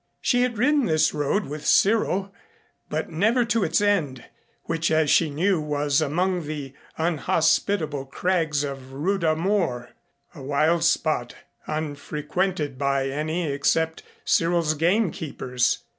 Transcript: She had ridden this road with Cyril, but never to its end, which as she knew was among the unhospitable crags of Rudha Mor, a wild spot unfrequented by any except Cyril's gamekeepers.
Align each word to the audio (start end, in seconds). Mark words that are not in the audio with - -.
She 0.19 0.41
had 0.41 0.57
ridden 0.57 0.87
this 0.87 1.13
road 1.13 1.45
with 1.45 1.63
Cyril, 1.63 2.33
but 2.89 3.11
never 3.11 3.45
to 3.45 3.63
its 3.63 3.81
end, 3.81 4.23
which 4.63 4.89
as 4.89 5.11
she 5.11 5.29
knew 5.29 5.61
was 5.61 6.01
among 6.01 6.47
the 6.47 6.73
unhospitable 6.97 8.07
crags 8.07 8.63
of 8.63 8.93
Rudha 8.93 9.35
Mor, 9.35 9.89
a 10.33 10.41
wild 10.41 10.83
spot 10.85 11.35
unfrequented 11.67 12.79
by 12.79 13.09
any 13.09 13.51
except 13.51 14.01
Cyril's 14.25 14.73
gamekeepers. 14.73 15.83